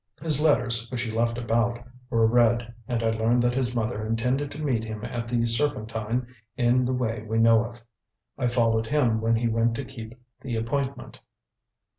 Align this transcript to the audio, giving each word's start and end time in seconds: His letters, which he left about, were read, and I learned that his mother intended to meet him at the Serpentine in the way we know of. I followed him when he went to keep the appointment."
His 0.19 0.41
letters, 0.41 0.89
which 0.89 1.03
he 1.03 1.11
left 1.11 1.37
about, 1.37 1.79
were 2.09 2.25
read, 2.25 2.73
and 2.87 3.03
I 3.03 3.11
learned 3.11 3.43
that 3.43 3.53
his 3.53 3.75
mother 3.75 4.03
intended 4.03 4.49
to 4.49 4.59
meet 4.63 4.83
him 4.83 5.05
at 5.05 5.27
the 5.27 5.45
Serpentine 5.45 6.25
in 6.57 6.85
the 6.85 6.91
way 6.93 7.21
we 7.21 7.37
know 7.37 7.63
of. 7.65 7.81
I 8.35 8.47
followed 8.47 8.87
him 8.87 9.21
when 9.21 9.35
he 9.35 9.47
went 9.47 9.75
to 9.75 9.85
keep 9.85 10.15
the 10.41 10.55
appointment." 10.55 11.19